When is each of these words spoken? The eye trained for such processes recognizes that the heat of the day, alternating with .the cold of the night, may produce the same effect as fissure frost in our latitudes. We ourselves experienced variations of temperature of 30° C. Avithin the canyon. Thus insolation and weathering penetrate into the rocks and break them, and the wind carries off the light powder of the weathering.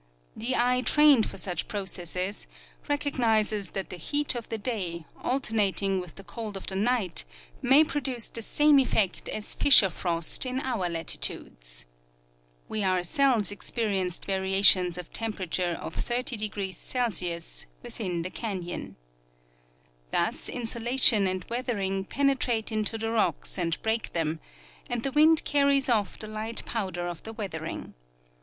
The 0.35 0.55
eye 0.55 0.81
trained 0.83 1.29
for 1.29 1.37
such 1.37 1.67
processes 1.67 2.47
recognizes 2.89 3.69
that 3.77 3.91
the 3.91 3.97
heat 3.97 4.33
of 4.33 4.49
the 4.49 4.57
day, 4.57 5.05
alternating 5.21 5.99
with 5.99 6.15
.the 6.15 6.23
cold 6.23 6.57
of 6.57 6.65
the 6.65 6.75
night, 6.75 7.23
may 7.61 7.83
produce 7.83 8.27
the 8.27 8.41
same 8.41 8.79
effect 8.79 9.29
as 9.29 9.53
fissure 9.53 9.91
frost 9.91 10.43
in 10.43 10.59
our 10.61 10.89
latitudes. 10.89 11.85
We 12.67 12.83
ourselves 12.83 13.51
experienced 13.51 14.25
variations 14.25 14.97
of 14.97 15.13
temperature 15.13 15.77
of 15.79 15.95
30° 15.95 16.73
C. 16.73 16.97
Avithin 16.97 18.23
the 18.23 18.31
canyon. 18.31 18.95
Thus 20.09 20.49
insolation 20.49 21.27
and 21.27 21.45
weathering 21.47 22.05
penetrate 22.05 22.71
into 22.71 22.97
the 22.97 23.11
rocks 23.11 23.59
and 23.59 23.79
break 23.83 24.13
them, 24.13 24.39
and 24.89 25.03
the 25.03 25.11
wind 25.11 25.45
carries 25.45 25.89
off 25.89 26.17
the 26.17 26.25
light 26.25 26.65
powder 26.65 27.07
of 27.07 27.21
the 27.21 27.33
weathering. 27.33 27.93